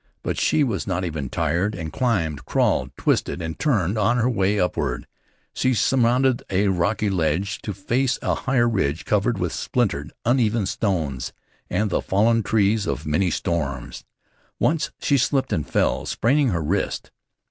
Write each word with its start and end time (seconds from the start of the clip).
But 0.23 0.39
she 0.39 0.63
was 0.63 0.87
not 0.87 1.05
even 1.05 1.29
tired, 1.29 1.75
and 1.75 1.93
climbed, 1.93 2.43
crawled, 2.45 2.89
twisted 2.97 3.39
and 3.39 3.59
turned 3.59 3.99
on 3.99 4.17
her 4.17 4.27
way 4.27 4.59
upward. 4.59 5.05
She 5.53 5.75
surmounted 5.75 6.41
a 6.49 6.69
rocky 6.69 7.07
ledge, 7.11 7.61
to 7.61 7.71
face 7.71 8.17
a 8.23 8.33
higher 8.33 8.67
ridge 8.67 9.05
covered 9.05 9.37
with 9.37 9.53
splintered, 9.53 10.11
uneven 10.25 10.65
stones, 10.65 11.33
and 11.69 11.91
the 11.91 12.01
fallen 12.01 12.41
trees 12.41 12.87
of 12.87 13.05
many 13.05 13.29
storms. 13.29 14.03
Once 14.59 14.89
she 14.99 15.19
slipped 15.19 15.53
and 15.53 15.69
fell, 15.69 16.07
spraining 16.07 16.47
her 16.47 16.63
wrist. 16.63 17.11